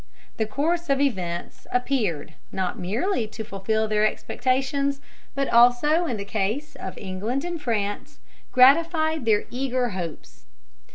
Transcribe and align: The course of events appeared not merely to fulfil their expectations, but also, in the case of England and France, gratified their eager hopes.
The 0.37 0.47
course 0.47 0.89
of 0.89 0.99
events 0.99 1.67
appeared 1.71 2.33
not 2.51 2.79
merely 2.79 3.27
to 3.27 3.43
fulfil 3.43 3.87
their 3.87 4.03
expectations, 4.03 4.99
but 5.35 5.47
also, 5.49 6.07
in 6.07 6.17
the 6.17 6.25
case 6.25 6.73
of 6.75 6.97
England 6.97 7.45
and 7.45 7.61
France, 7.61 8.17
gratified 8.51 9.25
their 9.25 9.43
eager 9.51 9.89
hopes. 9.89 10.45